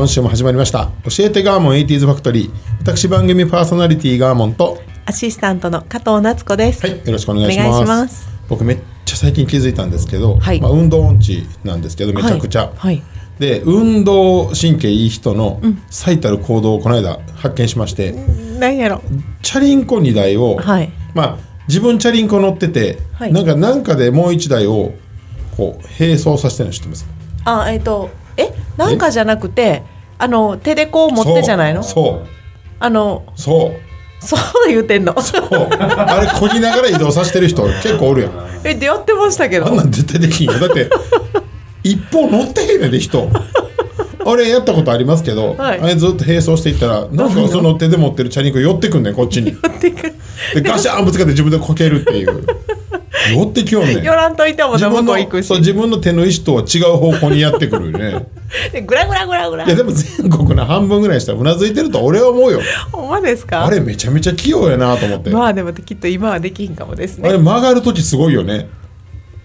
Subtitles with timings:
[0.00, 0.90] 今週も始まりました。
[1.04, 2.50] 教えてガーモン 80s ファクトリー。
[2.80, 6.86] 私番組パーソナリティガーモンとアシスタントの加藤夏子です。
[6.86, 8.26] はいよろしくお願いします。
[8.48, 10.60] 僕めっちゃ最近気づいたんですけど、はい。
[10.62, 12.76] まあ、運動音痴なんですけどめちゃくちゃ、はい。
[12.78, 13.02] はい
[13.38, 18.12] で運動神経いい人の最たる行動をこの間発見しまして、
[18.58, 19.02] 何やろ。
[19.42, 20.90] チャリンコ2台を、はい。
[21.14, 23.34] まあ自分チャリンコ乗ってて、はい。
[23.34, 24.94] なんかなんかでもう1台を
[25.58, 27.06] こう並走させてるの知ってます？
[27.44, 28.08] あ、えっ、と、
[28.40, 29.82] え、なんかじゃなくて、
[30.18, 31.82] あの手でこう持ってじゃないの？
[31.82, 32.28] そう。
[32.78, 34.24] あの、そう。
[34.24, 35.20] そう言うてんの？
[35.20, 35.48] そう。
[35.50, 38.32] あれこぎながら移動させてる人結構おるやん。
[38.64, 39.66] え、でやってましたけど。
[39.66, 40.58] あんなん絶対できんよ。
[40.58, 40.90] だって
[41.82, 43.28] 一方乗ってへんねんで人。
[44.26, 45.80] 俺やったことありますけど、はい。
[45.80, 49.52] あれずっと並走していったらなんかその手で持ってるチャリンコ寄ってくんねんこっちに。
[49.52, 50.08] ってか
[50.54, 52.44] でガシャンぶつかって自分でこけるっていう
[53.34, 54.02] 寄ってきよんねん。
[54.02, 55.52] 寄らんといてもな向自分のこう行くし。
[55.58, 58.26] 自分の手の意思とは違う方向にやってくるよね。
[58.72, 59.66] でグラグラグラグラ。
[59.66, 59.74] いや。
[59.74, 62.60] でも全国の半分ぐらいしたらうなずいてると俺は思うよ。
[62.92, 63.64] ほんまですか？
[63.66, 67.28] あれめちゃめちゃ器用やなと思って、まあでもきっと今はできんかもですね。
[67.28, 68.68] あれ曲がる時すごいよね。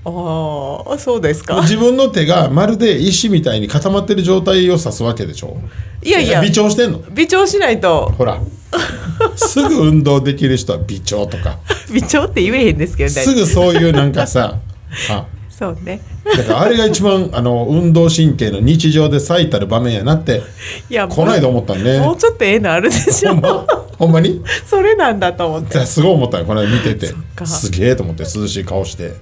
[0.08, 1.62] ああ、そうですか。
[1.62, 5.58] 自分の手がまるで石みたいに固まってる状態を指すわけでしょ。
[6.04, 6.42] いやいや。
[6.42, 7.02] 微調してんの。
[7.12, 8.14] 微調しないと。
[8.16, 8.40] ほら。
[9.36, 11.58] すぐ運動できる人は微調とか
[11.92, 13.22] 微調って言えへんですけどね。
[13.22, 14.58] すぐそういうなんかさ
[15.10, 15.26] あ。
[15.50, 16.02] そうね。
[16.26, 20.42] だからあれが一番あの運動神経の日常で最たる場面やなって
[20.90, 23.30] いや、こないだ思ったんねもうちょっとええのあるでしょ。
[23.30, 23.42] ほん。
[23.42, 23.66] ま
[23.98, 24.44] ほんまに？
[24.68, 25.86] それなんだと思って。
[25.86, 27.14] すごい思ったよこの間見てて。
[27.36, 27.46] か。
[27.46, 29.14] すげえと思って涼しい顔して。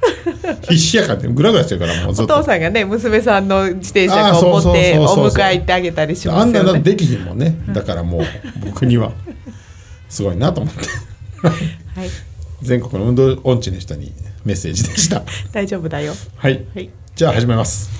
[0.69, 2.39] 必死やからってグラグラしてるからもうずおっと。
[2.39, 6.61] 父さんがね娘さんの自転車あーこう持ってお迎え行ってあげたりしあますよね。
[6.61, 7.55] んなのできひんもんね。
[7.69, 8.21] だからもう
[8.65, 9.11] 僕には。
[10.09, 10.81] すごいなと思って。
[11.43, 11.49] は
[12.05, 12.09] い、
[12.63, 14.13] 全国の運動音痴の人に
[14.45, 15.21] メッセージでした。
[15.51, 16.13] 大丈夫だよ。
[16.37, 16.65] はい。
[16.73, 16.89] はい。
[17.13, 17.91] じゃあ始めます。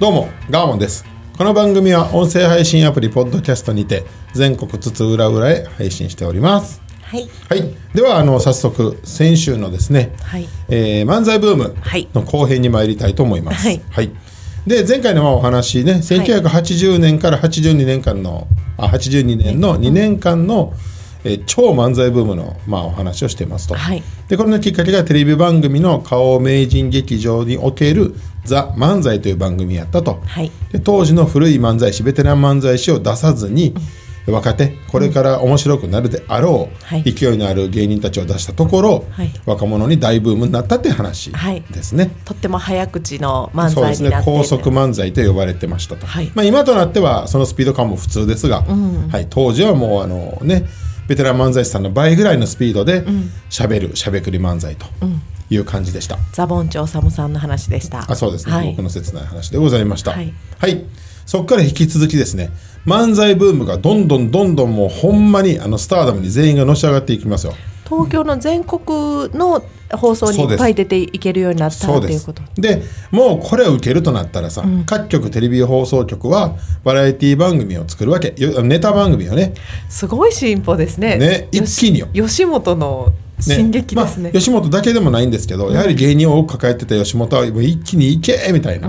[0.00, 1.04] どうもガーモンです。
[1.38, 7.28] この番組は音声配信アプリポッドキャストにて全国津々浦々へ配信しておりますはい。
[7.48, 10.46] はいではあの早速先週のですね、はい。
[10.68, 13.66] えー漫才ブームはいの後編に参りたいと思います。
[13.66, 14.10] はい
[14.66, 18.46] で前回のまあお話ね1980年から82年間の、
[18.76, 20.74] あ82年の2年間の、
[21.24, 23.74] えー超漫才ブームのまあお話をしていますと。
[23.74, 28.14] はいでこれのきっかけがテレビ番組の顔名人劇場における
[28.44, 30.20] 「ザ・漫才」という番組やったと。
[30.26, 30.52] はい。
[30.70, 33.74] で当時の古い漫才師ベテラン漫才師を出さずに、
[34.32, 37.02] 若手これから面白くなるであろう、はい。
[37.02, 39.30] 勢いのある芸人たちを出したところ、はい。
[39.46, 41.62] 若者に大ブームになったっていう話はい。
[41.70, 42.10] ですね。
[42.24, 44.10] とっても早口の漫そうですね。
[44.24, 46.30] 高速漫才と呼ばれてましたと、はい。
[46.34, 50.66] まあ、今となってはそのスピード感も普通ですが、はい、当時はもうあのね
[51.08, 53.04] ベテラン漫才師さんの倍ぐらいのスピードで
[53.48, 54.86] しゃべるしゃべくり漫才と
[55.48, 56.18] いう感じでした。
[56.32, 58.04] ザボンチョウサムさんの話でした。
[58.10, 58.70] あそうですね、はい。
[58.72, 60.10] 僕の切ない話でございました。
[60.10, 60.72] ははい。
[60.72, 60.84] い、
[61.24, 62.50] そこから引き続きですね
[62.88, 67.52] 漫才ブームがどんどんどんどんもうほんまにあのスターダムに全員がのし上がっていきますよ。
[67.86, 68.80] 東京の全国
[69.34, 69.62] の
[69.92, 72.42] 放送にいっぱい出ていけるようになったっていうこと。
[72.56, 78.34] でもうこれを受けるとなったらさ、各局テレビ放送局はバラエティ番組を作るわけ。
[78.38, 79.52] よネタ番組をね。
[79.90, 81.16] すごい進歩ですね。
[81.18, 82.08] ね一気によ。
[82.14, 83.12] 吉本の
[83.46, 84.24] ね進撃ですね。
[84.24, 88.88] まあ、吉本だけでもないんですけど、やはり芸人を多く抱えてた吉本はもう一気にいけみたいな、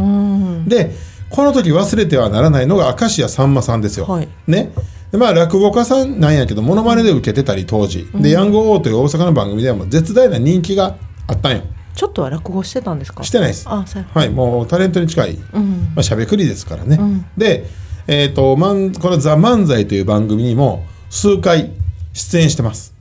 [0.65, 0.95] で
[1.29, 4.27] この時忘れてはならないのが明石家さんまさんですよ、はい。
[4.47, 4.71] ね。
[5.11, 10.97] でまあ落語家さんなんやけどモノマネで受けてたり当時、でヤングオーという大阪の番組ではもう絶大な人気が
[11.27, 11.63] あったんよ。
[11.95, 13.23] ちょっとは落語してたんですか？
[13.23, 13.65] してないです。
[13.67, 13.85] あ。
[14.13, 15.91] はいもうタレントに近い、ん。
[15.95, 16.99] まあ、しゃべくりですからね、
[17.35, 17.65] で、
[18.07, 21.71] えー、とまんこの「ザ漫才という番組にも数回
[22.13, 22.93] 出演してます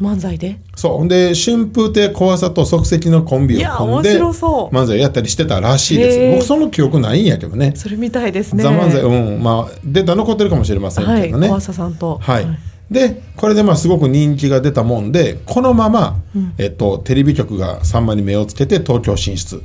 [0.00, 0.58] 漫才で？
[0.74, 1.08] そう。
[1.08, 6.36] で春風亭小朝と即席のコンビを組んで漫才やったりしてたらしいです。
[6.36, 7.72] 僕その記憶ないんやけどね。
[7.74, 8.62] それみたいですね。
[8.62, 9.42] ザ漫才うん。
[9.42, 11.22] まあデータ残ってるかもしれませんはい。
[11.22, 12.18] けどね、小朝さんと。
[12.18, 12.46] はい。
[12.90, 16.20] でこれでまあすごく人気が出たもんでこのまま、
[16.56, 19.60] えっと、テレビ局がさんまに目をつけて東京進出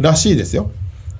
[0.00, 0.70] らしいですよ。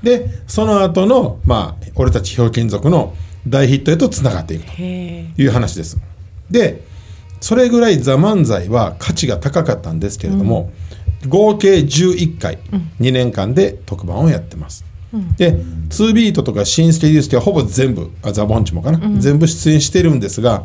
[0.04, 3.14] でその後のまあ俺たちひょうきん族の
[3.48, 5.98] 大ヒットへとつながっていくという話です。
[6.48, 6.84] で
[7.40, 10.70] それぐらい「ザ漫才は価値が高かったんですけれども、
[11.28, 12.58] 合計11回、
[13.00, 14.84] 2年間で特番をやってます、
[15.36, 15.58] で
[15.90, 20.64] 2ビートとか新ステディウステはほぼ全部あザ・ボンチもかな、全部出演してるんですが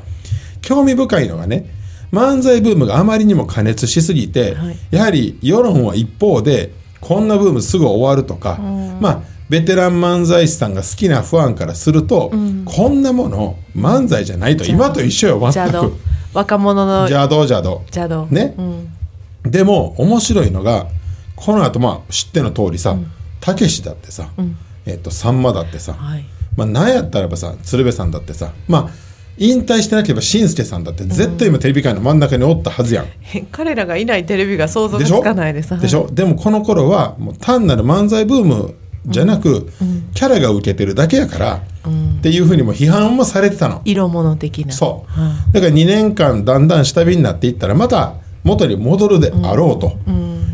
[0.62, 1.70] 興味深いのがね
[2.12, 4.78] 漫才ブームがあまりにも過熱しすぎて、はい。
[4.92, 8.58] やはり世論は一方でこんなブームすぐ終わるとか、
[9.00, 12.32] まあベテラン漫才師さんが好きなファンからすると、
[12.66, 15.94] こんなもの漫才じゃないと今と一緒よ全く
[16.34, 17.82] 若者の邪道邪道。
[17.88, 18.28] 邪道。
[18.32, 18.56] ね。
[18.58, 19.52] うん。
[19.52, 20.88] でも面白いのが
[21.36, 22.96] この後まあ知っての通りさ
[23.40, 24.30] たけしだってさ、
[24.86, 26.26] えっとさんまだってさ、はい。
[26.56, 28.90] まあ、なんやったらばさ鶴瓶さんだってさまあ
[29.38, 33.06] 引退してなければしんすけさんだって絶対今テレビ界の真ん中におったはずやん。
[33.06, 35.80] へ彼らがいないテレビが想像がつでしょかないです。
[35.80, 36.08] でしょ？
[36.12, 38.76] でもこの頃はもう単なる漫才ブーム
[39.06, 39.68] じゃなく、
[40.14, 43.82] キャラが受けてるだけやから、っていうふうにも批判もされてたの。
[43.86, 44.72] 色物的な。
[44.72, 45.12] そう。
[45.12, 48.14] はだから2年間だんだん下火になっていったらまた
[48.44, 49.98] 元に戻るであろうと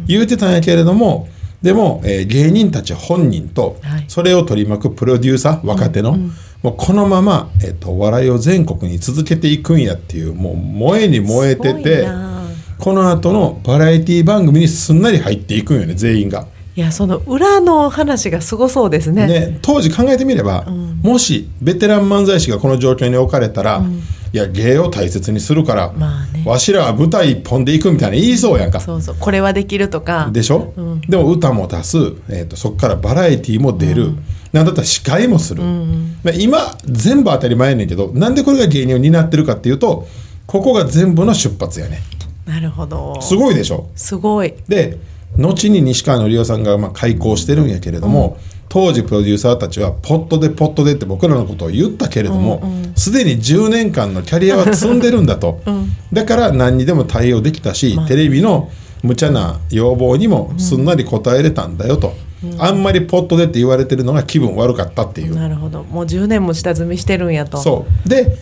[0.07, 1.27] 言うてたんやけれども
[1.61, 4.05] でも、えー芸人たち本人とはい。
[4.07, 6.17] それを取り巻くプロデューサー若手の、
[6.63, 12.47] もうこのまま、えー、とお笑いを全国に続けていくんやっていうもう燃えに燃えててな。
[12.77, 16.45] この後のバラエティ番組にすんなり入っていくんよね全員が。
[16.77, 19.25] いやその裏の話がすごそうですね。
[19.25, 20.63] ね、当時考えてみれば、
[21.01, 23.83] もしベテラン漫才師がこの状況に置かれたら、
[24.31, 26.43] いや芸を大切にするから、まあね。
[26.45, 28.79] わしらは舞台一本で行くみたいな言いそうやんか。
[28.79, 29.15] そうそう。
[29.19, 30.29] これはできるとか。
[30.31, 30.71] でしょ、
[31.09, 31.97] でも歌も出す、
[32.29, 34.11] えー、とそこからバラエティーも出る、
[34.53, 40.07] なんだったら司会もする、まあ今全部当たり前やねんけどなんでこれが芸人を担ってるかっていうと
[40.45, 42.01] ここが全部の出発やね
[42.45, 43.19] なるほど。
[43.19, 43.89] すごいでしょ？
[43.95, 44.53] すごい。
[44.67, 44.99] で
[45.37, 48.37] 後に西川のりおさんがまあ開講してるんやけれども、
[48.69, 52.61] 当時プロデューサーたちはポットでポットでって僕らのことを言ったけれども
[52.95, 55.61] すで、に10年間のキャリアは積んでるんだと、
[56.11, 58.69] だから何にでも対応できたし、テレビの
[59.03, 62.13] 無茶な要望にもすんなり応えれたんだよと、
[62.57, 65.35] あんまりポットでって言われてるのが気分悪かったっていう。
[65.35, 65.83] なるほど。
[65.83, 67.57] もう10年も下積みしてるんやと。
[67.57, 68.09] そう。
[68.09, 68.37] で、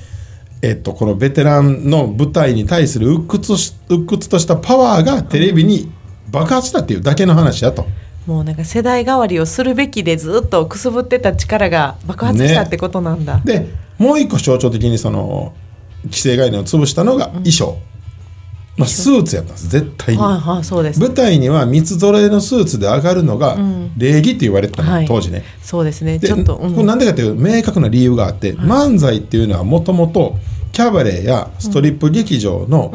[0.62, 5.92] えっと、このベテランの舞台に対する鬱屈し鬱屈としたパワーがテレビに
[6.36, 7.88] 爆発したっていうだけの話だと。
[8.28, 13.68] もうなんか世代代わりをするべきでずっとくすぶってた力が爆発したってことなんだ、で
[14.00, 15.54] もう一個象徴的にその
[16.12, 17.78] 既成概念を潰したのが衣装、
[18.78, 19.70] まあ、スーツやったんです。
[19.70, 21.00] 絶対に、はいはいそうです。
[21.00, 23.58] 舞台には三つ揃えのスーツで上がるのが
[23.96, 25.06] 礼儀って言われてたの、はい。
[25.06, 25.44] 当時ね。
[25.62, 26.18] そうですね。
[26.18, 26.74] でちょっと、うん。
[26.74, 30.36] これなんでかっていう明確な理由があって、漫才っていうのはもともと
[30.72, 32.92] キャバレーやストリップ劇場の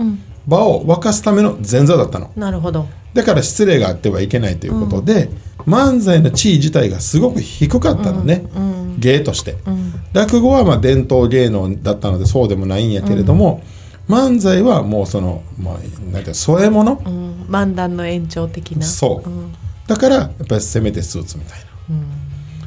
[0.47, 2.33] 場を沸かすための前座だったの。
[2.35, 5.31] なるほどだから失礼があってはいけないということで、
[5.67, 8.45] 漫才の地位自体がすごく低かったのね、
[8.99, 9.57] 芸として、
[10.12, 13.62] 落語はまあ伝統芸能だったのでそうでもないんやけれども、
[14.09, 17.47] 漫才はもうその、まあ、なんて添え物、うん。
[17.49, 18.83] 漫談の延長的な。
[18.83, 19.55] そう、ん。
[19.87, 21.65] だからやっぱりせめてスーツみたいな、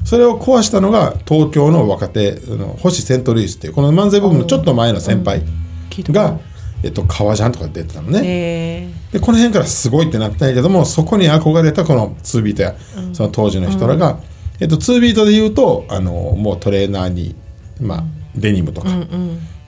[0.05, 5.43] それを壊したのが東京の若手あの星セントルイスっていうこの漫才ブームのちょっと前の先輩
[5.89, 6.39] が、
[6.83, 12.75] えっと、革ジャンとか出てたのね、えでこの辺からすごいってなったんやけどもそこに憧れたこの2ビートや、
[13.13, 14.19] その当時の人らが、
[14.59, 17.35] えっと、2ビートで言うとあのもうトレーナーに、
[17.79, 18.03] まあ、
[18.35, 18.89] デニムとか、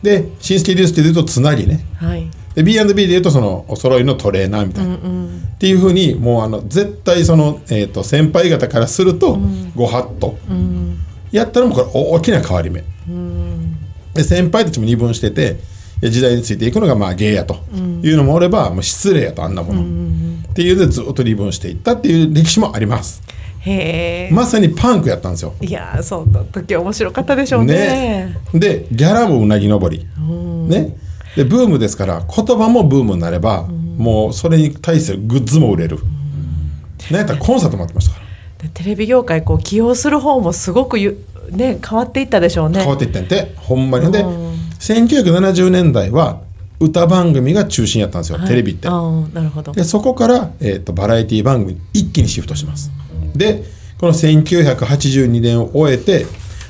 [0.02, 1.86] で新スケデュースで言うとつなぎね。
[2.00, 2.30] ーはい。
[2.56, 5.00] で B&B で言うとそのお揃いのトレーナーみたいな、っ
[5.58, 9.38] ていうふうにもうあの絶対その、えっと先輩方からすると、
[9.76, 10.38] ご法度、
[11.32, 12.84] やったらもうこれ大きな変わり目、
[14.14, 15.58] で先輩たちも二分してて
[16.10, 17.56] 時代についていくのがまあ芸やと
[18.04, 19.82] いうのもおれば、もう失礼やとあんなもの、
[20.50, 23.22] っていうのでずっと二分していったっていう歴史もあります。
[23.60, 25.54] へえ、まさにパンクやったんですよ。
[25.60, 28.38] いやーそんな時面白かったでしょうね。
[28.54, 30.06] でギャラもうなぎ登り、
[30.68, 30.96] ね。
[31.36, 35.98] でブームですから言葉もブームになれば、もうそれに対するグッズも売れる、
[37.10, 38.26] なんやったらコンサートもやってましたから。
[38.68, 42.80] でテレビ業界こう起用する方もすごくゆね変わっていったでしょうね。
[42.80, 43.54] 変わっていったんやて。
[43.58, 44.12] ほんまに。
[44.12, 44.56] でうん
[44.86, 46.42] 1970年代は
[46.80, 48.48] 歌番組が中心やったんですよ、はい。
[48.48, 48.88] テレビって。
[48.88, 48.94] な
[49.42, 49.72] るほど。
[49.72, 52.92] でそこから、えー、とバラエティ番組に一気にシフトします。
[53.36, 53.64] で
[53.98, 56.26] この1982年を終えて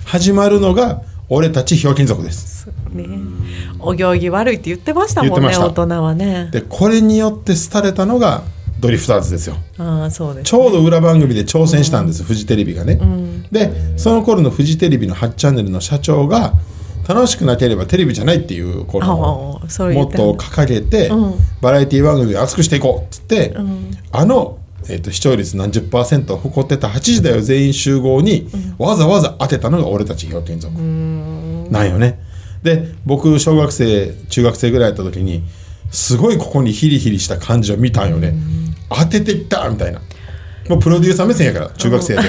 [0.05, 2.69] 始まるのが「俺たちひょうきん族」です。
[2.93, 3.05] ね。
[3.79, 6.49] お行儀悪いって言ってましたもんね大人はね。
[6.51, 8.43] でこれによって廃れたのが
[8.79, 9.57] ドリフターズですよ。
[9.77, 12.99] ああそうですちょうど裏番組で挑戦したんです、フジテレビがね、
[13.51, 16.53] でその頃のフジテレビの8チャンネルの社長が
[17.07, 21.33] 楽しくなければテレビじゃないっていうこのモットーを掲げて、うん。
[21.61, 23.91] バラエティ番組を熱くしていこうっつって、ん。
[24.11, 30.59] あの、えー、と視聴率何十パーセントを誇ってた8時だよ全員集合に、わざわざ当てたのが俺たちひょうきん。
[30.59, 30.73] 族
[31.71, 32.19] なんよね。
[32.63, 35.43] で僕小学生中学生ぐらいやった時に
[35.91, 38.33] すごいここにヒリヒリした感じを見たんよね。
[38.89, 40.01] 当てていったみたいな。
[40.69, 42.21] もうプロデューサー目線やから中学生で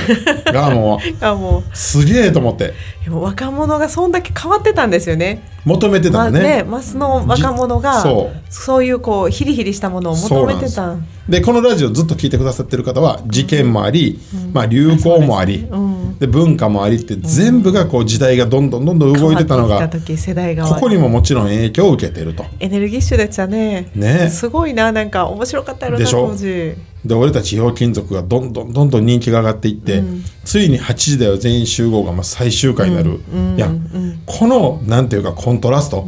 [0.52, 2.75] ガーモンはあもすげえと思って
[3.09, 5.43] 若者がそんだけ変わってたんですよね。
[5.64, 6.57] 求めてたまあのね。
[6.57, 10.97] ね、マスの若者がじそそういうこうヒリヒリしたものを求めてた。
[11.28, 14.21] でこのラジオずっと聞いてくださってる方は事件もあり、
[14.52, 22.45] まあ、流行もあり、うん、で文化もありって全部がこう時代がどんどんどんどん動いてたのがここにももちろん影響を受けてると。
[22.61, 23.90] エネルギッシュでしたね。
[23.95, 26.75] ねすごいななんか面白かったやろな当時。
[27.06, 30.02] で俺たちひょうきん族がどんどんどんどん人気が上がっていって、
[30.44, 33.20] ついに8時だよ全員集合がまあ最終回になる、
[33.56, 36.06] やん、このなんていうかコントラスト、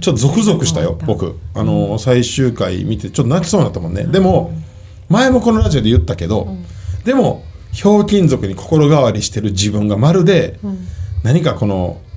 [0.00, 1.38] ちょっとゾクゾクしたよ僕。
[1.54, 4.04] あのー最終回見てちょっと泣きそうになったもんね。
[4.04, 4.52] でも
[5.08, 6.56] 前もこのラジオで言ったけど、
[7.04, 10.58] でもひょうきん族に心変わりしてる自分がまるで、
[11.22, 12.09] 何かこのあ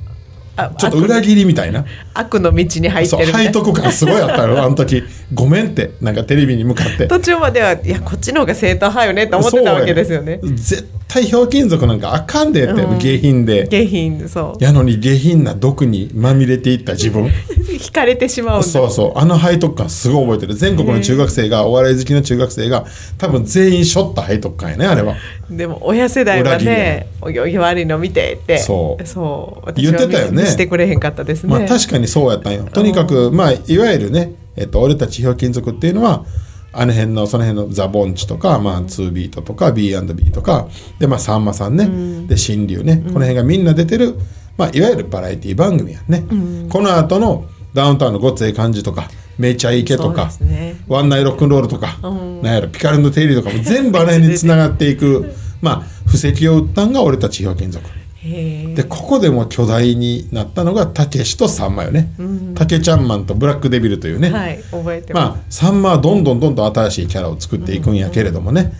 [0.77, 1.85] ちょっと裏切りみたいな。
[2.13, 3.33] 悪の道に入ってそうる。
[3.33, 7.07] 背徳感すごいあったよ あの時ごめんってなんかテレビに向かって。
[7.07, 10.39] 途中まではいやこっちの方が正統派よねって思ってたわけですよね。
[10.41, 12.99] そうや絶対ひょうきん族なんかあかんでって、うん。
[12.99, 13.67] 下品で。
[13.67, 14.63] 下品そう。
[14.63, 17.31] やのに下品な毒にまみれていった自分。
[17.79, 18.63] 惹かれてしまう。
[18.63, 19.19] そうそう。
[19.19, 20.55] あの背徳感すごい覚えてる。
[20.55, 22.85] 全国の中学生がお笑い好きの中学生が
[23.17, 25.15] 多分全員しょった背徳感やねあれは。
[25.49, 31.49] でも親世代はねお行儀悪いの見てってそうそう私言ってたよねしてくれへんかったですね。
[31.49, 32.65] まあ確かにそうやったんよ。
[32.65, 36.25] とにかくまあいわゆるね、えっと、俺たちひょうきん族っていうのは
[36.71, 40.67] あの辺のその辺のザ・ボンチとか、まあ、2ビートとか B&B とか
[40.99, 44.15] でまあさんまさんね、で新流ね、この辺がみんな出てる、
[44.57, 46.23] まあ、いわゆるバラエティ番組やね、
[46.69, 50.75] この後のダウンタウンのごっつええ感じとかめちゃイケとか、ね。
[50.87, 52.41] ワンナイロックンロールとか、うん。
[52.41, 57.89] なんやろピカルの定理とかも全部あの辺につながっていく まあ布石を打ったんが俺たちひょうきん族。
[58.23, 62.09] でここでも巨大になったのがたけしとさんまよね。
[62.55, 68.73] たけ、ちゃんマンとブラックデビルというね、はい覚えてままあさんまはどんどんどんどん新しいキャラを作っていくんやけれどもね、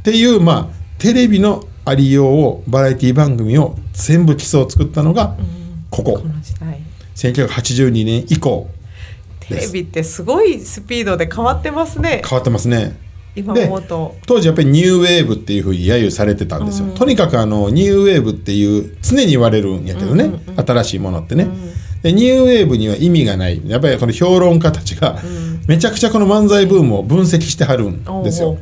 [0.00, 5.36] っていうまあテレビのありようをバラエティ番組を全部基礎を作ったのが
[5.90, 6.18] ここ。
[6.18, 6.22] す。
[6.22, 6.80] この時代。
[7.14, 8.68] 1982年以降
[9.40, 12.22] テレビってすごいスピードで変わってますね。
[12.24, 13.07] 変わってますね
[13.38, 14.16] 今で思うと。
[14.26, 21.48] 当時やっぱりニューウェーブっていうふうに揶揄されてたんですよ、とにかくあのニューウェーブっていう常に言われるんやけどね、新しいものってね、
[22.02, 23.60] でニューウェーブには意味がない。
[23.66, 25.18] やっぱりこの評論家たちが
[25.66, 28.56] めちゃくちゃこの漫才ブームを分析してはるんですよ、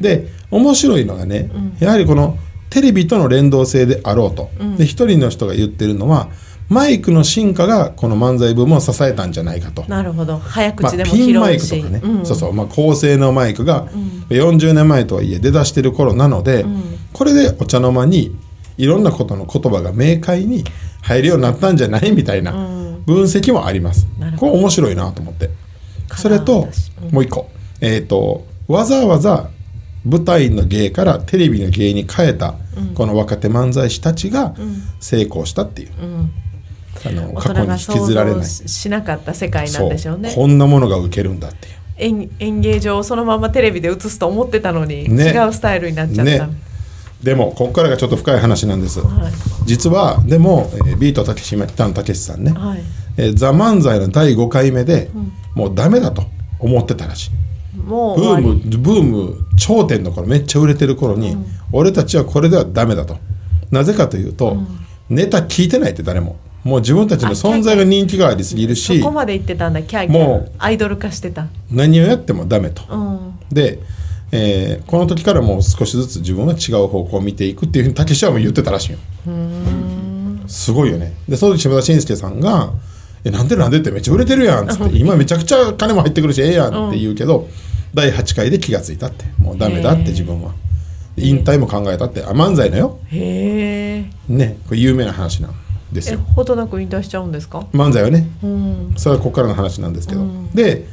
[0.00, 2.38] で面白いのがね、やはりこの
[2.70, 6.28] テレビとの連動性であろうと、で一人の人が言ってるのは
[6.70, 9.82] マイクの進化がこの漫才ブームを支えたんじゃないかと。
[9.82, 9.90] う。
[9.90, 10.38] なるほど。
[10.38, 12.24] 早まあ口でもピンマイクとかね、うん。
[12.26, 13.88] そうそう、まあ、高性能マイクが
[14.28, 16.64] 40年前とはいえ出だしてる頃なので、
[17.12, 18.36] これでお茶の間に
[18.78, 20.62] いろんなことの言葉が明快に
[21.02, 22.52] 入るようになったんじゃないみたいな
[23.04, 24.06] 分析もあります。
[24.20, 25.50] なるほこれ面白いなと思って。
[26.14, 26.68] それと
[27.10, 27.50] もう一個、
[27.80, 29.50] えっ、とわざわざ
[30.04, 32.54] 舞台の芸からテレビの芸に変えた、
[32.94, 34.54] この若手漫才師たちが
[35.00, 36.32] 成功したっていう、うん
[37.04, 38.40] あの大過去に引きずられない。
[38.40, 40.32] 像ししなかった世界なんでしょうね。
[40.34, 41.74] こんなものが受けるんだっていう。
[41.96, 45.32] 演演芸上そのままテレビで映すと思ってたのに、ね。
[45.32, 46.52] 違うスタイルになっちゃった、ね。
[47.22, 49.32] でもここからがちょっと深い話なんです、はい。
[49.66, 52.82] 実はでも、えービートたけし今北野たけしさんね「はい。
[53.16, 55.10] えーザ・漫才の第5回目で、
[55.54, 56.24] もうダメだと
[56.58, 57.30] 思ってたらしい。
[57.76, 61.36] もうブームブーム頂点の頃めっちゃ売れてる頃に、
[61.72, 63.18] 俺たちはこれではダメだと。
[63.70, 64.56] なぜかというと、
[65.08, 70.18] ネタ聞いてないって誰ももう自分たちの存在が人気がありすぎるしそこまで言ってたんだキャーキャ。
[70.18, 71.46] もうーアイドル化してた。
[71.70, 73.38] 何をやってもダメと、うん。
[73.50, 73.78] で、
[74.32, 78.98] えーこの時からもう少しずつ自分は違う方向を見ていくっていうふうにたけしはもう言ってたらしいよ。
[80.46, 81.14] すごいよね。
[81.28, 82.72] でその時島田紳介さんが
[83.24, 87.48] 「えなんでなんで?」ってめっちゃ売れてるやんっつって今めちゃくちゃ金も入ってくるしええやんって言うけど、
[87.94, 89.24] 第8回で気がついたって。
[89.38, 90.52] もうダメだって自分は。
[91.16, 92.22] で引退も考えたって。
[92.22, 92.98] あ漫才のよ。
[93.10, 95.54] へえねこれ有名な話なん
[95.92, 97.60] ですえよほどなく引退しちゃうんですか？
[97.72, 98.28] 漫才はね。
[98.42, 98.94] うん。
[98.96, 100.86] それはここからの話なんですけど、で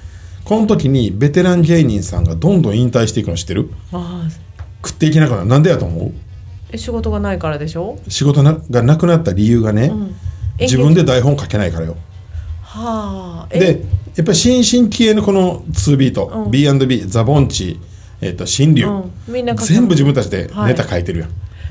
[0.44, 3.70] この時にベテラン芸人さんがどんどん引退していくの知ってる？
[4.84, 5.46] 食っていけなくなる。
[5.46, 6.12] なんでやと思う？
[6.72, 7.98] え仕事がないからでしょ？
[8.08, 10.16] 仕事ながなくなった理由がね、ん。
[10.60, 11.98] 自分で台本書けないからよ。
[12.62, 13.48] はあ。
[13.52, 13.60] え？
[13.60, 13.84] で
[14.16, 17.80] やっぱり新進気鋭のこの2ビート、B&B ザ・ボンチ、
[18.20, 19.12] えっと新流、うん。
[19.28, 21.30] みんな書け全部自分たちでネタ書いてるやん、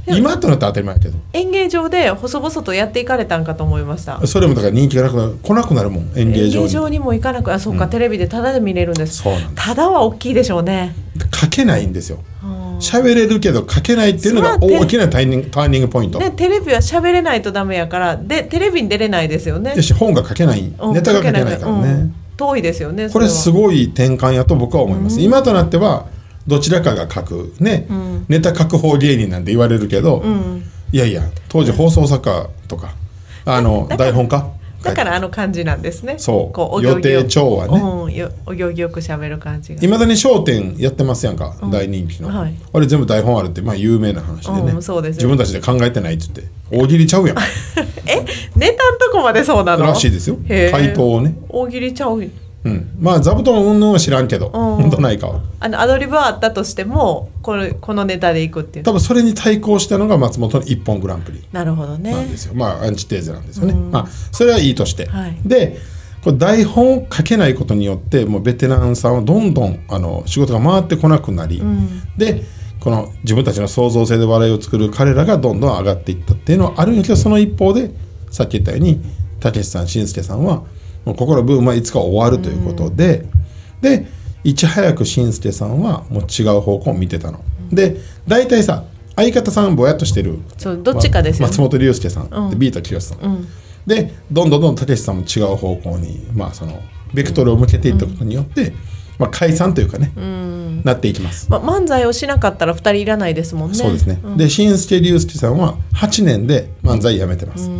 [0.08, 1.18] 今となったら当たり前やけど。
[1.32, 4.24] 演芸場で細々とやっていかれたんかと思いました。
[4.26, 6.56] それもだから人気がなくなる来なくなるもん演芸場に。
[6.56, 7.90] 演芸場にも行かなくあそうか、うん。
[7.90, 9.22] テレビでタダで見れるんです。
[9.22, 9.66] そうなんです。
[9.68, 10.94] タダは大きいでしょうね。
[11.34, 12.18] 書けないんですよ。
[12.44, 16.18] うん喋れるけど書けないっていうのが大きなタイミングターニングポイント。
[16.18, 19.74] でテレビは喋れないとダメやからでテレビに出れないですよね。
[19.98, 20.74] 本が書けない。
[20.78, 22.14] うんネタが書けないからね、うん。
[22.36, 26.06] 遠いですよねこれすいごい転換やと僕は思います、今となっては
[26.46, 28.24] どちらかが書くね、ん。
[28.28, 30.62] ネタ書く方芸人なんて言われるけど、うん。
[30.92, 32.94] いやいや当時放送作家とか
[33.44, 34.46] あの台本家
[34.82, 36.14] だからあの感じなんですね。
[36.18, 36.82] そう。
[36.82, 37.80] 予定調和ね。
[38.46, 39.82] お行儀よく喋る感じが。
[39.82, 42.54] いまだに『笑点』やってますやんか、大人気の、はい。
[42.72, 47.36] あれ全部台本あるってまあ有名な話でね、うんそうです自分たちで考えてないっつって大喜利ちゃうやん。
[48.06, 48.24] え？
[48.54, 49.86] ネタんとこまでそうなの？
[49.86, 50.36] らしいですよ。
[50.46, 51.36] 回答をね。
[51.48, 52.22] 大喜利ちゃう？
[52.66, 52.90] うん。
[53.00, 54.50] まあ座布団云々は知らんけどん。
[54.50, 55.40] 本当ないかは。
[55.60, 58.84] あのアドリブはあったとしてもこのこのネタでいくっていう。
[58.84, 62.10] 多分それに対抗したのが松本の「一本グランプリ」なるほどね。
[62.10, 65.36] なんですよ、まあアンチテーゼなんですよね、まあそれはいいとして、はい。
[65.44, 65.78] で
[66.22, 71.62] これ台本を書けないことによってもうベテランさんはどんどんあの仕事が回ってこなくなり、
[72.16, 72.42] で
[72.80, 77.90] この自分たちの創造性で笑いを作る彼らがどんどん上がっていったっていうのはあるんやけどその一方で
[78.30, 79.00] さっき言ったように
[79.40, 80.64] たけしさんしんすけさんは
[81.06, 83.24] もうここのブームはいつか終わるということで、
[83.80, 84.06] で
[84.44, 87.40] いち早くしんすけさんはもう違う方向を見てたの。
[87.70, 87.96] で
[88.28, 88.84] 大体さ
[89.16, 90.38] 相方さんぼやっとしてる。
[90.58, 91.50] そうどっちかですよね。
[91.50, 92.50] 松本龍介さん、うん。
[92.50, 93.46] でビートきよしさん、うん。
[93.86, 96.80] でどんどんどんどんたけしさんも違う方向にまあその
[97.14, 98.74] ベクトルを向けていったことによって、
[99.18, 100.12] まあ、解散というかね、
[100.84, 103.76] なっていきます、ま、漫才をしなかったら2人いらないですもんね。
[103.76, 107.70] そうですね、でしんすけ龍介さんは8年で漫才やめてます、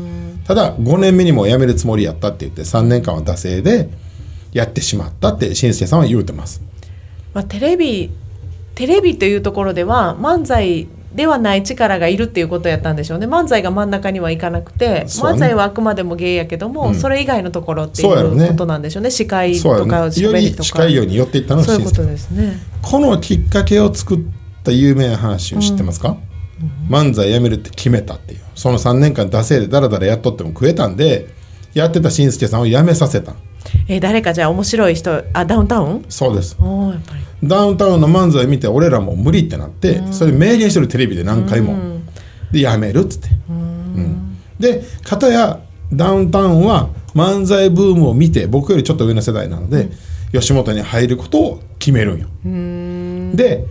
[0.46, 3.88] ただ5年目にも辞めるつもりやったって言って3年間は惰性で
[4.52, 6.62] やってしまったってしんすけさんは言うてます。
[7.34, 8.10] まあ、テレビ
[8.74, 13.26] テレビというところでは漫才ではない力がいるっていうことやったんでしょうね。
[13.26, 15.04] 漫才が真ん中にはいかなくて、ね。
[15.06, 16.94] 漫才はあくまでも芸やけども、うん。
[16.94, 19.10] それ以外のところっていそうことなんでしょうね。
[19.10, 20.22] 司会とかね。
[20.22, 20.64] より喋りとか。
[20.64, 22.58] 近いように寄っていったのがそういうことですね。
[22.82, 24.20] このきっかけを作っ
[24.62, 26.18] た有名な話を知ってますか、
[26.88, 28.40] 漫才やめるって決めたっていう。
[28.54, 31.28] その3年間惰性でダラダラやっとっても食えたんで
[31.74, 33.34] やってたしんすけさんを辞めさせた。
[33.88, 36.04] えー誰かじゃあ面白い人あダウンタウン？
[36.08, 36.56] そうです。
[36.60, 37.48] おーやっぱり。
[37.48, 42.00] ダウンタウンの漫才見て俺らもう無理ってなって、それ明言してるテレビで何回も、
[42.50, 44.38] でやめるっつって、うん。
[44.58, 45.60] で片や
[45.92, 49.90] ダウンタウンは漫才ブームを見て僕よりちょっと上の世代なので、
[50.32, 52.28] 吉本に入ることを決めるんよ、
[53.36, 53.66] で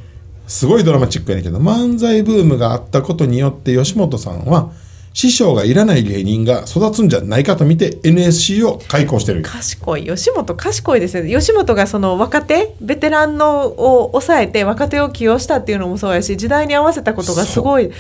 [0.48, 4.72] すごいドラマチックやねんけど漫才ブームがあったことによって吉本さんは
[5.14, 9.44] 師匠がいらない芸人が育つんじゃないかと見て NSC を開講してる。
[9.44, 10.06] 賢い。
[10.06, 11.34] 吉本賢いですね。
[11.34, 17.92] 吉本がその若手ベテランのを抑えて若手を起用したっていうのもそうやし時代に合わせたことがすごい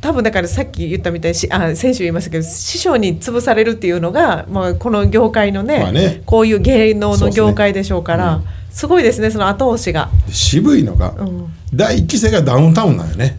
[0.00, 6.22] 多分だからさっき言ったみたいにしあ先週言いましたけど師匠に潰されるっていうのが、まあ、この業界のね,、まあね。
[6.26, 8.42] こういう芸能の業界でしょうから
[8.74, 10.10] すごいですねその後押しが。
[10.28, 11.46] 渋いのが、ん。
[11.72, 13.38] 第一期生がダウンタウンなんよね、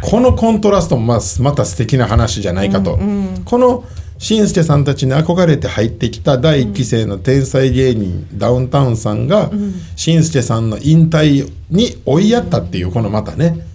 [0.00, 2.98] このコントラストもまあまた素敵な話じゃないかと、
[3.44, 3.84] この
[4.18, 9.50] しんすけさんたちに憧れて入ってきた第一期生の天才芸人、ダウンタウンさんが
[9.96, 13.67] しんすけさんの引退に追いやったっていうこのまたね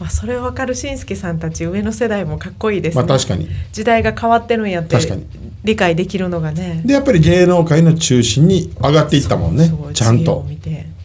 [0.00, 3.48] まあ、それを分かるしんすけさんたち上の世代もかっこいいですね、まあ確かに。
[3.72, 5.26] 時代が変わってるんやって確かに。
[5.64, 6.82] 理解できるのがね。
[6.84, 9.72] でやっぱり芸能界の中心に上がっていったもんね。
[9.94, 10.46] ちゃんと。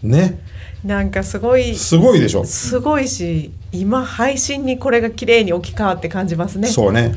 [0.04, 0.40] ね。
[0.84, 2.46] なんかすごいすごいでしょ。
[2.46, 6.68] すごいし今配信にこれが綺麗に置き換わって感じますね。
[6.68, 7.16] そうね。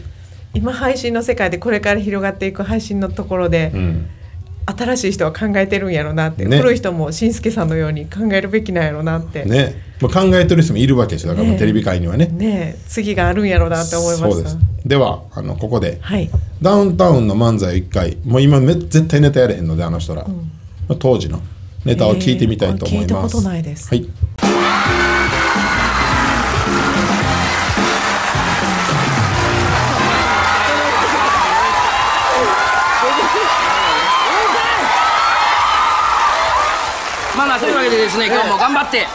[0.55, 4.07] 今配信の世界でこれから広がっていく配信のところで、うん。
[4.64, 6.59] 新しい人は考えてるんやろなって、ね。
[6.59, 9.44] 古い人もしんすけさんのように考えるべきなんやろなって。
[9.44, 12.28] ねね、まあ、考えてる人もいるわけですよだからもうねテレビ界にはね。
[12.40, 12.76] え。
[12.88, 14.30] 次があるんやろなって思いました。
[14.32, 15.98] そうですではあのここで。
[16.00, 16.28] はい。
[16.60, 18.16] ダウンタウンの漫才を一回。
[18.24, 20.34] もう今め絶対ネタやれへんのであの人ら、ま
[20.88, 21.40] あ当時の
[21.84, 23.88] ネタを聞いてみたいと思います、えーあ聞いたことないです。
[23.88, 24.08] はい。
[37.36, 39.06] まあまあそういうわけでですね今日も頑張って、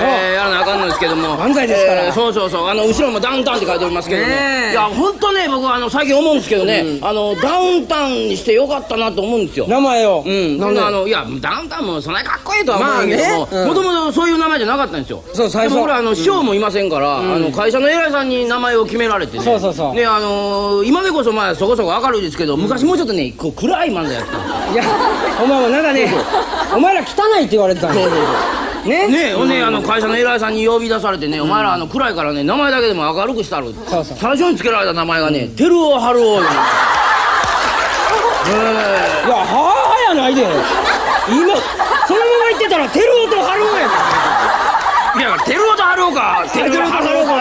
[0.00, 1.36] えー、やらなあかんのですけども。
[1.36, 2.06] 漫才ですから。
[2.06, 2.68] えーそうそうそう。
[2.68, 4.34] あの後ろもダウンタウンって書いておりますけども、ね
[4.68, 4.72] え。
[4.72, 9.66] いや本当ね僕はあの最近思うんですけどね、あのダウンタウンにしてよかったなと思うんですよ。
[9.68, 10.22] 名前を。
[10.26, 10.80] うん、なんで？
[10.80, 13.28] あのいやダウンタウンもそんなにかっこいいとは思うんやけど。
[13.28, 13.58] もまあね。
[13.62, 15.22] うんもともとそういう名前じゃなかったんですよ。
[15.32, 15.74] そう最初。
[15.74, 19.44] でもこれあの師匠もいませんから、あの会社の偉いさんに名前を決められてね。
[19.44, 19.94] そうそうそう。
[19.94, 24.72] ねあのー今でこそまあそこそこ明るいですけど昔もうちょっとねこう暗い漫才やった。
[24.72, 24.84] いや
[25.42, 26.08] お前もなんかね
[26.74, 27.04] お前ら汚
[27.40, 28.26] いって言われてたんだそうそうそう
[28.86, 29.08] ね。
[29.08, 29.30] ね。
[29.30, 36.40] えほんであの会社の偉いさんに呼び出されてね、お前らあの暗いからね名前だけでも明るくしたるそうそう最初につけられた名前がね照夫春夫よ。
[38.46, 38.48] い
[39.28, 39.74] やは
[40.08, 40.42] あやないで。
[41.28, 41.56] 今
[42.06, 43.86] そのまま言ってたらテルオとハローや
[45.18, 47.32] いや照夫と春夫か照夫と春夫か。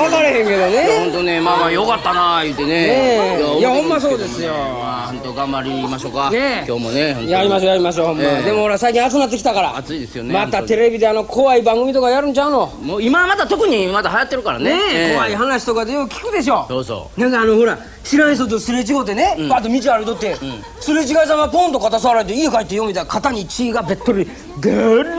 [0.00, 3.38] 分かれへんけどね本当ねまあまあよかったな言ってね。
[3.58, 4.52] いやほんまそうですよ。
[4.52, 6.30] まあ本当頑張りましょうか。
[6.30, 6.64] ねえ。
[6.66, 8.42] 今日もねやりましょうやりましょうほんま、ええ。
[8.42, 9.76] でも俺最近暑くなってきたから。
[9.76, 12.66] 暑いですよねまたテレビであの怖い番組とかやるんちゃうの？
[12.66, 15.12] もう今また特にまた流行ってるからね。
[15.14, 16.66] 怖い話とかでよく聞くでしょ。
[16.68, 19.48] そうそなんかあのほら知らん人とすれ違ってね、ん。
[19.48, 20.36] バーッと道歩いとって、
[20.80, 24.26] すれ違いざまポンと肩触られて家帰って読みたら肩に血がべっとり
[24.60, 25.14] ぐるう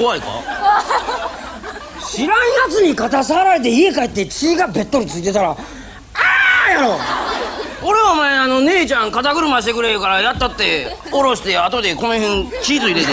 [0.00, 0.26] 怖いか？
[2.10, 5.56] 知らんやつに肩触られて家帰って血がべっとりついてたらあ
[6.68, 6.98] あやろ。
[7.82, 13.12] 俺はお前あの姉ちゃん肩車してくれ言うからやったって下ろして後でこの辺チーズ入れて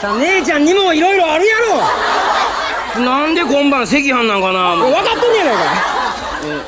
[0.00, 1.56] さあ姉ちゃんにもいろいろあるや
[2.96, 3.02] ろ。
[3.04, 4.76] なんで今晩赤飯なんかな？
[4.76, 5.97] 分かっとんねやないか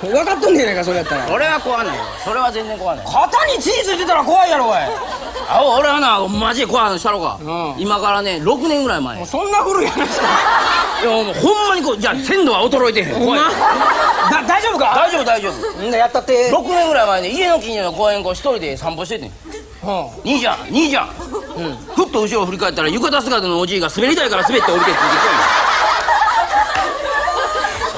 [0.00, 1.34] 分かっとんねやないかそれやったら。
[1.34, 3.06] 俺は怖ないよそれは全然怖ない。
[3.06, 4.76] 肩に血ついてたら怖いやろおい。
[5.48, 7.82] あ俺はなマジで怖いのしたろか、うん。
[7.82, 9.26] 今からね6年ぐらい前。
[9.26, 10.26] そんな古い話か。
[11.04, 13.14] やもうほんまにこうじゃあ鮮度は衰えてへん。
[13.24, 13.40] 怖い。
[13.40, 14.94] だ大丈夫か？
[14.94, 15.80] 大丈夫大丈夫。
[15.80, 16.52] みんなやったって。
[16.52, 19.28] 6年ぐらい前ね家の近所の公園こう一人で散歩しててん。
[19.28, 19.32] うん。
[20.24, 21.12] 兄ちゃん兄ちゃん、う
[21.72, 25.00] ん、ふっと後ろを振り返ったら浴衣姿のおじいが滑り台から滑って降りてついてき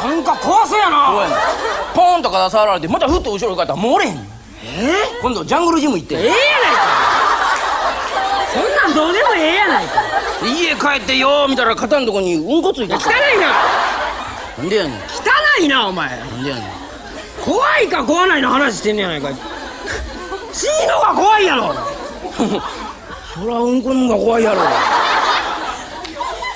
[0.04, 0.96] なんか怖そうやな。
[0.96, 1.28] や
[1.94, 4.18] ポーンと肩触られてまたふっと後ろ振り返ったらもれへんえ？
[5.20, 6.14] 今度ジャングルジム行って。
[6.14, 6.42] ええやないか。
[8.52, 10.02] そんなんどうでもええやないか。
[10.44, 13.10] 家帰ってよー見たら肩のとこにうんこついて汚た。
[13.10, 13.52] いな。
[14.58, 14.92] なんでやねん。
[14.94, 14.98] 汚
[15.64, 16.08] いなお前。
[16.18, 16.64] なんでやねん。
[17.44, 19.30] 怖いか怖ないの話してんねやないか。
[20.52, 21.74] 血のが怖いやろ。
[23.34, 24.62] そらうんこの方が怖いやろ。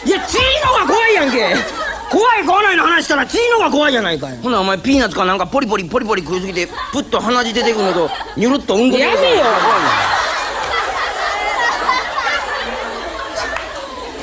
[0.05, 1.57] いや血のが怖いやんけ
[2.17, 9.47] 怖い怖ないの話したら血のが怖いやないかいほなお前ピーナッツかなんかポリポリポリポリ食いすぎてプッと鼻血出てくるのとニュルっとうんこやめよ怖い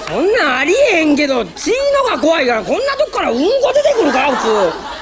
[0.07, 1.71] そんなんありえへんけど血
[2.07, 4.93] のが怖いからこんなとこからうんこ出てくるか普通。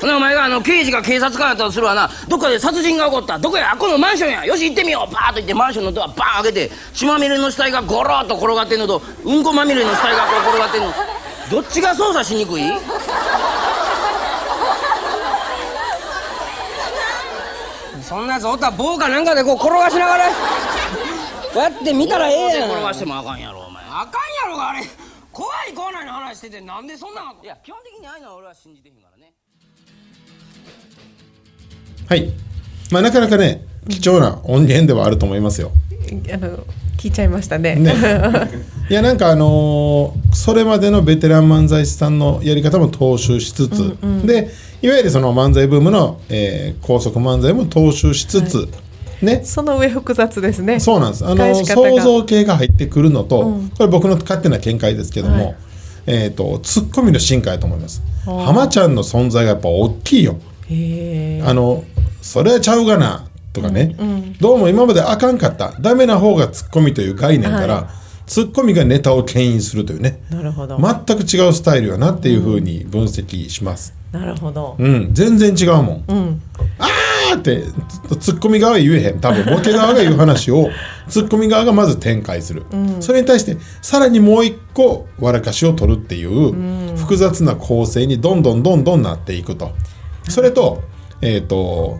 [0.00, 2.08] ほなお前があの刑事が警察官やったとするわな。
[2.28, 3.38] どっかで殺人が起こった。
[3.38, 10.92] どこやあこのマンションやよし行ってみようパーッと行ってマンションのドアバーン開けて血まみれの死体がゴロッと転がってんのとうんこまみれの死体がこう転がってんの。
[11.50, 12.62] どっちが操作しにくい？
[18.02, 20.34] そんなやつおったら棒かなんかでこう転がしながらこ
[21.56, 24.80] うやって見たらええやん転がしてもあかんやろお前あかんやろがあれ
[25.30, 29.32] 怖い怖ないの話しててなんでそんなんいや基本的にああいうのは俺は信じてへんからね
[32.08, 32.32] はい。
[32.90, 35.72] まあなかなかね、貴重な音源ではあると思いますよ。
[36.32, 36.64] あの
[36.96, 37.74] 聞いちゃいましたね。
[37.74, 37.92] ね。
[38.90, 43.96] いやなんかあのーそれまでのベテラン漫才師さんのやり方も踏襲しつつ、
[44.26, 48.68] でいわゆるその漫才ブームの、えー高速漫才も踏襲しつつ、
[49.22, 49.42] ね。
[49.44, 50.80] その上複雑ですね。
[50.80, 51.26] そうなんです。
[51.26, 53.68] あの想像系が入ってくるのと、うん。
[53.70, 55.56] これ僕の勝手な見解ですけども、はい。
[56.06, 58.02] えー、とツッコミの進化やと思います。
[58.24, 60.38] 浜ちゃんの存在がやっぱ大きいよ。
[61.44, 61.84] あの
[62.22, 64.32] それはちゃうがなとかね、うんうん。
[64.34, 65.72] どうも今まであかんかった。
[65.80, 67.90] ダメな方がツッコミという概念から、は
[68.28, 70.20] ツッコミがネタを牽引するというね。
[70.30, 70.78] なるほど。
[70.78, 74.76] 全く違うスタイルやなっていうふうに分析します、なるほど。
[74.78, 76.42] うん、全然違うもん、うん。
[76.78, 77.64] あーって
[78.20, 79.20] ツッコミ側は言えへん。
[79.20, 80.68] 多分ボケ側が言う話を
[81.08, 82.64] ツッコミ側がまず展開する、
[83.00, 89.70] それに対してさらにもう一個笑かしを取るっていう複雑な構成にどんどんどんどんなっていくと。
[90.28, 90.82] それと
[91.22, 91.98] えっ、と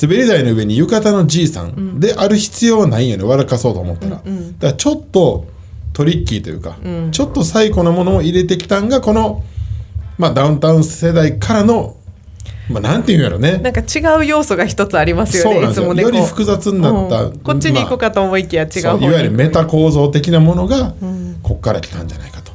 [0.00, 3.24] 滑り台の上に浴衣のじいさんである必要はないよね。
[3.24, 4.24] 笑かそうと思ったら、だか
[4.62, 5.46] らちょっと
[5.92, 6.76] トリッキーというか、
[7.10, 9.42] ちょっと最古なものを入れてきたんがこの、
[10.18, 11.96] まあ、ダウンタウン世代からの、
[12.70, 15.70] まあ、なんていうんやろねなんか違う要素が一つありますよね。
[15.70, 16.02] いつもね。
[16.02, 20.94] よりこう複雑になったうんこっちに行くかと思いきや違うそう方にいわゆるメタ構造的なものが
[21.42, 22.52] こっから来たんじゃないかと。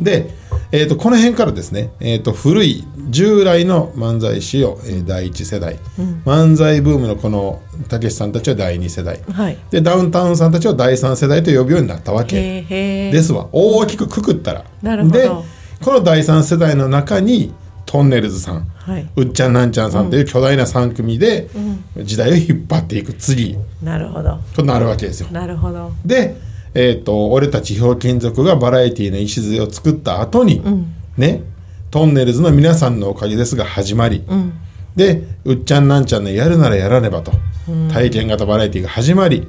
[0.00, 0.30] で、
[0.70, 5.78] えー、とこの辺からですね、えー、と古い従来の漫才師を、えー第一世代、
[6.26, 9.58] 漫才ブームのこのたけしさんたちは第二世代、はい。
[9.70, 12.62] でダウンタウンさんたちは第三世代と呼ぶようになったわけ。
[12.68, 13.48] ですわ。
[13.52, 14.64] 大きくくくったら。
[15.04, 15.30] で
[15.80, 17.54] この第三世代の中に
[17.86, 19.08] トンネルズさん、はい。
[19.16, 21.48] うっちゃんなんちゃんさんという巨大な3組で
[21.96, 23.56] 時代を引っ張っていく次。
[23.82, 24.38] なるほど。
[24.54, 25.28] となるわけですよ。
[25.30, 25.92] なるほど。
[26.04, 26.36] で、
[26.80, 30.62] えー、と俺たちひょうきん族がバラエティーの礎を作った後に、
[31.16, 31.42] ね
[31.90, 34.22] トンネルズの皆さんのおかげですが始まり、
[34.94, 37.32] でうっちゃんなんちゃんのやるならやらねばと、
[37.92, 39.48] 体験型バラエティが始まり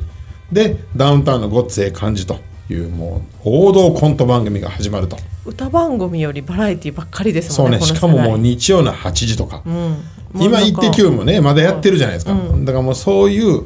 [0.52, 5.18] でダウンタウンのごっつええ感じというもう王道コント番組が始まると。
[5.46, 9.98] 歌番組よりバラエティばっかりですもんねこのしかももう日曜の8時とか、うん。
[10.34, 10.62] 今「なんか。
[10.62, 13.66] イッテ Q!」もねまだやってるじゃないですか、だからもうそういう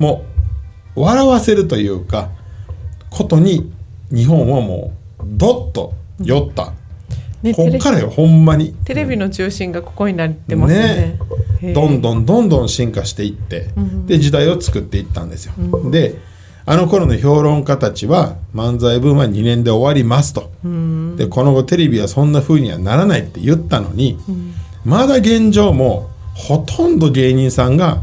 [0.00, 0.24] も
[0.96, 2.30] う笑わせるというか
[3.14, 3.72] ことに
[4.12, 6.72] 日本はもうどっと酔った、
[7.42, 8.74] ねこっからよほんまに。
[8.84, 11.18] テレビの中心がここになってますよね。
[11.60, 11.72] へえ。
[11.72, 13.68] どんどんどんどん進化していって、
[14.06, 15.52] で時代を作っていったんですよ、
[15.90, 16.18] で
[16.66, 20.50] あの頃の評論家たちは漫才ブームは2年で終わりますと、
[21.16, 24.18] でこの後テレビはそんな風にはならないって言ったのに、
[24.84, 28.00] まだ現状もほとんど芸人さんが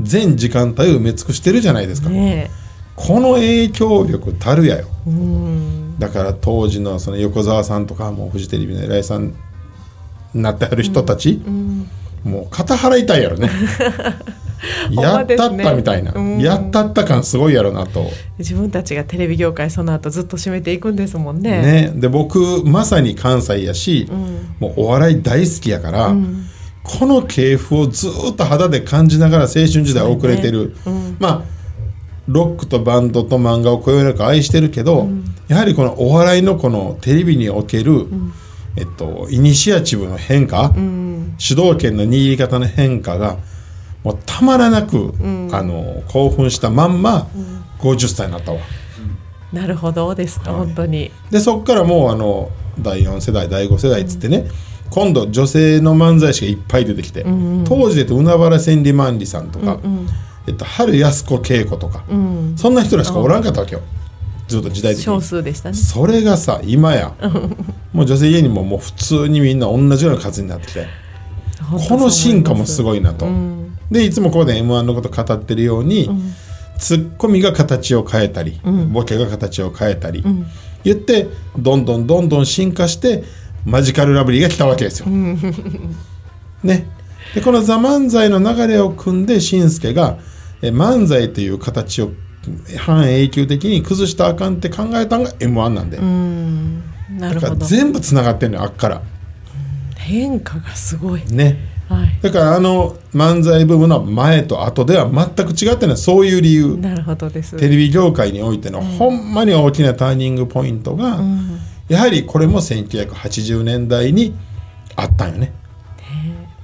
[0.00, 2.50] 全時間帯を埋め尽くしてるじゃないですか、ね
[2.98, 4.88] この影響力たるやよ。
[6.00, 9.34] だから当時のその横澤さんとかもうフジテレビの偉いさん
[10.34, 11.40] になってはる人たち、
[12.24, 13.50] もう肩払いたいやろ ね。
[14.90, 16.40] やったったみたいな、ねうん。
[16.40, 21.62] やったった感すごいやろなと、自分たちがテレビ業界その後ずっと締めていくんですもんね。
[21.62, 24.08] ね、で僕まさに関西やし、
[24.58, 26.16] もうお笑い大好きやから、
[26.82, 30.74] この系譜をずーっと肌で感じながら青春時代を送れてる、
[31.20, 31.57] まあ
[32.28, 35.08] ロックとバンドと漫画をこよなく愛してるけど、
[35.48, 38.06] やはりこのお笑いのこのテレビにおける、
[38.76, 40.72] えっと、イニシアチブの変化、
[41.38, 43.38] 主導権の握り方の変化が
[44.04, 45.14] もうたまらなく、
[45.52, 47.28] あの興奮したまんま、
[47.80, 48.60] 50歳になったわ。
[49.52, 51.10] なるほどです、本当に。
[51.30, 54.46] でそっからもうあの第4世代第5世代っつってね、
[54.90, 57.24] 今度女性の漫才師がいっぱい出てきて、
[57.64, 59.80] 当時で言うと海原千里万里さんとか、
[60.48, 62.04] えっと、春安子恵子とか、
[62.56, 63.82] そんな人らしかおらんかったわけよ。
[64.48, 65.22] ずっと時代的少に。
[65.22, 65.76] 数でしたね。
[65.76, 67.14] それがさ今や
[67.92, 70.86] もう女性芸人ももう普通にみんな同じような数になってきて
[71.88, 73.26] この進化もすごいなと。
[73.90, 76.10] でいつもここで m 1のこと語ってるように、
[76.78, 80.24] ツッコミが形を変えたり、ボケが形を変えたり、
[80.84, 83.24] 言ってどんどんどんどん進化して
[83.64, 85.06] マジカルラブリーが来たわけですよ。
[85.08, 86.86] ね、
[87.34, 90.27] でこの「ザ漫才の流れを組んでしんすけがえ
[90.62, 92.10] 漫才という形を
[92.78, 97.66] 半永久的に崩したらあかんって考えたのが m 1なんで、だからなるほど。
[97.66, 99.02] 全部つながってんのよあっから。
[99.96, 101.24] 変化がすごい。
[101.26, 101.58] ね。
[101.88, 102.18] はい。
[102.22, 106.76] だからあの漫才部分の前と後では全く違ってないそういう理由。
[106.76, 107.56] なるほどです。
[107.56, 111.20] テレビ業界においてのほんまに大きなターニングポイントが、
[111.88, 114.34] やはりこれも1980年代に
[114.96, 115.52] あったんよね。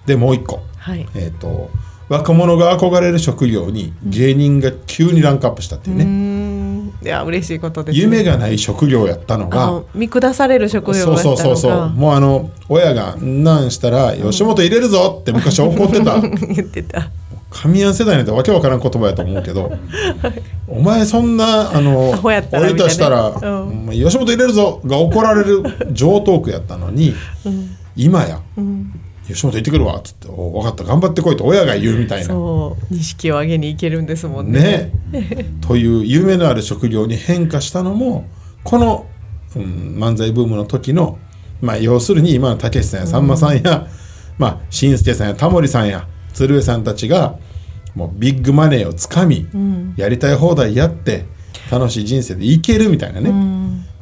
[0.07, 1.07] でもう一個、はい。
[1.15, 1.71] えー、と
[2.09, 6.55] 若者が憧れる職業に芸人が急にランクアップしたっていうね、うーん。
[7.03, 11.88] いや嬉しいことです、ね、夢がない職業やったのが見下される職業そうそうそうそう。
[11.90, 16.21] もうあの親が「なんしたら吉本入れるぞ」って昔怒ってた。
[16.23, 17.11] 言ってた。
[17.51, 19.71] 神谷世代なんてわけわからん言葉やと思うけど
[20.67, 23.90] お前そんなあのアホやったら置いたしたら、うん。
[23.93, 25.62] 吉本入れるぞが怒られる
[25.93, 27.14] 上トークやったのに、
[27.97, 28.40] 今や、
[29.27, 32.27] 吉本行ってくるわっつって「お分かった頑張ってこい」と親が言うみたいな。
[32.27, 34.93] そう錦を上げに行けるんですもんね。
[35.13, 35.47] ね。
[35.63, 38.27] という夢のある職業に変化したのも
[38.63, 39.07] この、
[39.57, 41.19] うん、漫才ブームの時の、
[41.61, 43.87] まあ、要するに今のたけしさんやさんまさんや、
[44.39, 47.37] まあ、しんすけさんやタモリさんや鶴瓶さんたちが
[47.95, 49.47] もうビッグマネーをつかみ、
[49.97, 51.27] やりたい放題やって
[51.71, 53.31] 楽しい人生でいけるみたいなね、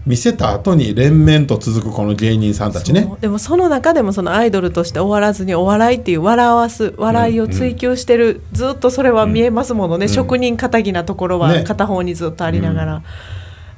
[0.05, 3.13] 見せた後に連綿と続くこの芸人さんたちね。
[3.21, 11.63] でもその中でもそのアイドルとして終わらずにお笑いっていう笑わす笑いを追求してる、ずっとそれは見えますものね、職人気なところはね。
[11.63, 13.03] 片方にずっとありながら、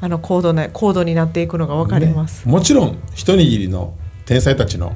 [0.00, 4.94] あの高度な高度になっていくのが分かります、ねもちろん一握りの天才たちの、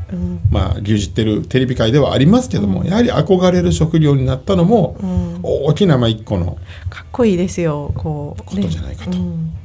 [0.50, 4.96] まあ牛耳ってるテレビ界ではありますけども、やはり憧れる職業になったのも、
[5.42, 6.56] 大きなまあ一個の
[6.88, 7.92] かっこいいですよ。
[7.94, 9.10] こうことじゃないかと。
[9.10, 9.57] ねうん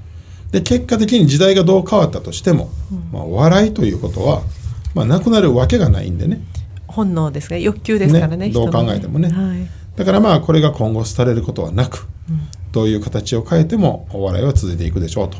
[0.54, 2.70] で結果的に時代がどう変わったとしても、
[3.12, 4.44] まあ、笑いということは、
[4.94, 6.42] まあ、なくなるわけがないんでね。
[6.86, 7.60] 本能ですね。
[7.60, 9.30] 欲求ですからねねどう考えてもね。
[9.30, 9.68] はい。
[9.96, 12.08] だからまあこれが今後廃れることはなく、
[12.72, 15.40] どういう形を変えてもお笑いは続いていくでしょうと。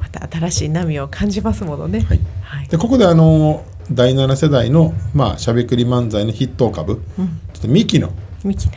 [0.00, 2.00] また新しい波を感じますものね。
[2.02, 2.20] はい。
[2.42, 2.68] はい。
[2.68, 8.12] でここであの第7世代のまあしゃべくり漫才の筆頭株、ちょっとミキの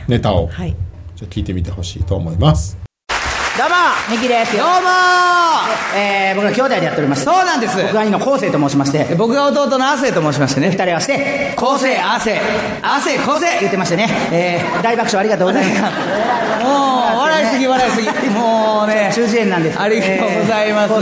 [0.08, 0.74] ネタをはい。
[1.14, 2.77] ちょっと聞いてみてほしいと思います。
[3.58, 3.74] どうも。
[4.08, 4.70] ミキですどうも。
[5.92, 7.76] えー、僕ら兄弟でやっておりましてそうなんです。
[7.76, 9.16] 僕が兄の昴生と申しまして。
[9.16, 10.68] 僕が弟の亜生と申しましてね。
[10.68, 12.38] 二人合わせて昴生亜生。
[12.82, 13.58] 亜生昴生。
[13.58, 14.06] 言ってましてね。
[14.30, 16.62] えー、大爆笑ありがとうございます。
[16.62, 17.07] もう
[17.38, 18.08] 笑笑いすぎ笑いすぎ。
[18.30, 19.10] もうね。
[19.14, 20.92] 中心なんですありがとうございます。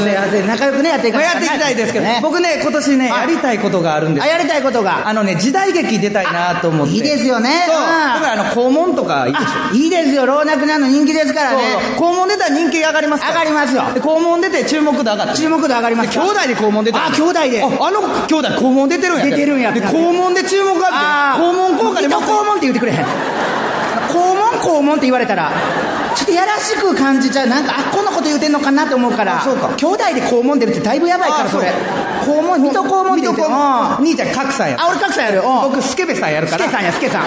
[0.46, 2.20] 仲良くねやっていかやっていきたいですけど、ね。
[2.22, 5.08] 僕ね今年ねやりたいことがあるんですあやりたいことが。
[5.08, 6.92] あのね時代劇出たいなと思って。
[6.94, 7.64] いいですよね。
[7.66, 7.76] そう。
[7.76, 8.20] ああ。
[8.20, 9.44] だからあの肛門とかいいでしょ。
[9.46, 10.26] あいいですよ。
[10.26, 11.76] 老若男女人気ですからね。
[11.96, 13.82] 肛門出たら人気上がります上がりますよ。
[13.94, 15.36] で肛門出て注目度上がって。
[15.36, 17.04] 注目度上がります兄弟で肛門出てる。
[17.04, 17.62] あ兄弟で。
[17.62, 23.04] ああの兄弟肛門出てるんや出てるんやで肛門で注目があって肛門効果で糸肛門って言ってくれへん。
[24.08, 25.52] 肛門肛門って言われたら
[26.16, 27.46] ちょっとやらしく感じちゃう。
[27.48, 29.74] なんかあこんなこと言うてんのかなって思うからあそうか。
[29.76, 31.70] 兄弟で肛門出るってだいぶやばいからあそれ
[32.24, 34.76] そう肛門水戸肛門って言うて兄ちゃん格さんや。
[34.80, 35.38] あ俺格さんやる。
[35.38, 35.44] うん。
[35.70, 36.64] 僕スケベさんやるから。
[36.64, 37.22] スケさんやスケさん。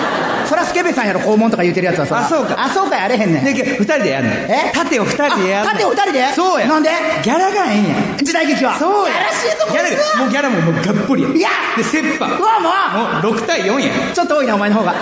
[0.48, 2.56] そらスケベさんやろ肛門とか言うてるやつはそらあそうか。
[2.58, 3.44] あそうかやれへんねん。
[3.46, 4.34] で二人でやんねん。
[4.52, 4.72] え？
[4.74, 5.62] 縦を二人でやんねん。
[5.62, 6.34] あ縦を二人で？
[6.34, 6.68] そうや。
[6.68, 6.90] なんで？
[7.24, 7.84] ギャラがええん。
[7.84, 8.76] や時代劇は。
[8.80, 9.16] そうや。
[9.16, 11.30] やらしいとこギャラがもうギャラももうがっぽりや。
[11.30, 11.50] いや。
[11.78, 12.70] で折半うわも
[13.20, 13.24] う。
[13.24, 14.14] もう6対4や。
[14.14, 14.94] ちょっと多いなお前の方が。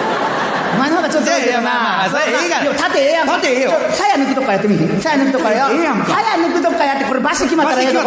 [0.66, 3.27] お前の方がちょっと多いけどいやいやまあええがな縦ええやん。
[3.27, 3.71] 縦ええよ。
[3.71, 5.75] 抜くとこやってみ鞘抜くとこやよ。
[5.75, 8.01] ええやんか鞘抜くとこやってこれバシ決まったらええいくよ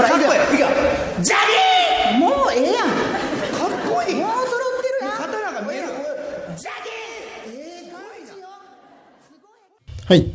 [1.20, 1.36] ジャ
[2.10, 2.88] ギーもうええやん。
[2.88, 4.14] かっこいい。
[4.16, 5.18] もう揃ってるやん。
[5.18, 5.86] 刀が見える
[6.56, 8.48] ジャギーええ感じよ
[10.08, 10.34] はい。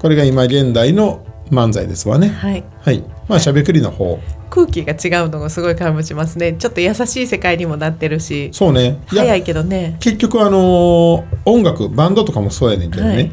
[0.00, 2.28] これが今現代の漫才ですわね。
[2.28, 2.64] はい。
[2.82, 3.04] はい。
[3.28, 4.18] まあ、しゃべくりの方。
[4.50, 6.54] 空気が違うのがすごい感じますね。
[6.54, 8.50] ちょっと優しい世界にもなってるし。
[8.52, 9.00] そうね。
[9.06, 9.96] 早いけどね。
[10.00, 13.32] 結局あのー音楽バンドとかもそうやねんけどね、はい。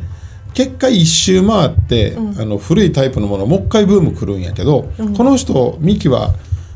[0.53, 6.33] 結果一周回って、あの古いタイプのものもう一回ブーム来るんやけど、この人ミキは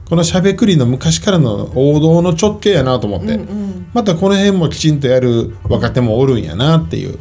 [0.10, 3.40] このしゃべくりの昔からの王道の直系やなと思って、
[3.94, 7.20] またこの辺もきちんとやる若手もおるんやなっていう、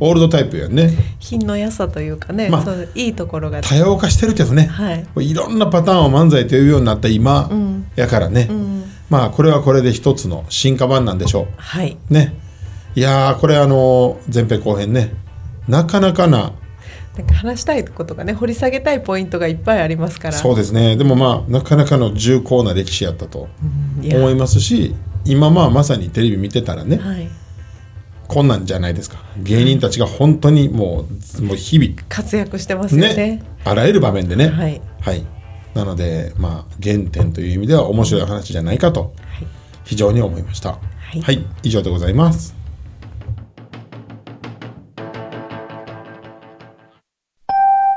[0.00, 0.90] オールドタイプやね。
[1.18, 3.60] 品の良さというかね、まあそういいところが。
[3.60, 5.30] 多様化してるけどね、はい。
[5.30, 7.50] いろんなパターンを漫才というようになった今
[7.96, 8.48] やからね、
[9.10, 11.46] まあこれはこれで一つの進化版なんでしょう。
[11.58, 11.98] はい。
[12.08, 12.34] ね。
[12.94, 15.12] いやーこれあの前編後編ね。
[15.68, 16.52] なかなかな
[17.16, 20.34] なんか話したいことがね掘り下げたいポイントがいっぱいありますから。
[20.34, 20.96] そうですね。
[20.96, 23.48] でもまあなかなかの重厚な歴史やったと
[24.02, 24.94] 思いますし
[25.24, 27.28] 今まあまさにテレビ見てたらねはい、
[28.28, 29.18] こんなんじゃないですか。
[29.38, 31.06] 芸人たちが本当にも
[31.38, 33.14] うもう日々活躍してますよね。
[33.14, 34.48] ねあらゆる場面でね。
[34.48, 34.80] はい。
[35.00, 35.26] はい、
[35.74, 39.12] なのでまあ原点という意味では面白い話じゃないかとはい。
[39.84, 40.78] 非常に思いました。
[41.12, 41.20] い。
[41.20, 41.44] はい。
[41.64, 42.59] 以上でございます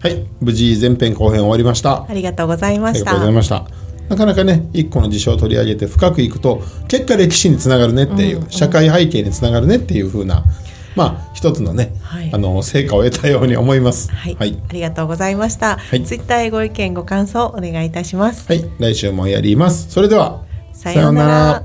[0.00, 2.06] はい無事前編後編終わりました。
[2.08, 3.88] ありがとうございまありがしたとうございました。
[4.08, 10.44] なかなかね、一個の事象を取り上げて深くいくと、結果歴史につながるねっていう、社会背景につながるねっていう風な、
[10.96, 12.30] まあ、一つのね、はい。
[12.32, 14.10] あの、成果を得たように思います。
[14.10, 14.58] はい、はい。
[14.68, 16.02] ありがとうございました、い。
[16.02, 19.90] ツイッターへご意見ご感想お願いいたします、はい来週もやります。
[19.90, 21.62] それでは、さようなら